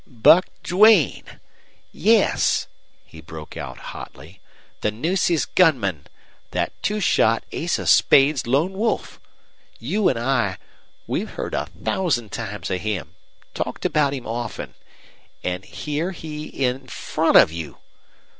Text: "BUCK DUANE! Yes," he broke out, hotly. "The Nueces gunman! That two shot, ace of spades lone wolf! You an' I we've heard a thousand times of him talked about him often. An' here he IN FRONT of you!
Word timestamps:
"BUCK 0.07 0.47
DUANE! 0.63 1.39
Yes," 1.91 2.65
he 3.05 3.21
broke 3.21 3.55
out, 3.55 3.77
hotly. 3.93 4.41
"The 4.81 4.89
Nueces 4.89 5.45
gunman! 5.45 6.07
That 6.49 6.73
two 6.81 6.99
shot, 6.99 7.43
ace 7.51 7.77
of 7.77 7.87
spades 7.87 8.47
lone 8.47 8.73
wolf! 8.73 9.21
You 9.77 10.09
an' 10.09 10.17
I 10.17 10.57
we've 11.05 11.29
heard 11.29 11.53
a 11.53 11.67
thousand 11.67 12.31
times 12.31 12.71
of 12.71 12.81
him 12.81 13.13
talked 13.53 13.85
about 13.85 14.15
him 14.15 14.25
often. 14.25 14.73
An' 15.43 15.61
here 15.61 16.13
he 16.13 16.45
IN 16.47 16.87
FRONT 16.87 17.37
of 17.37 17.51
you! 17.51 17.77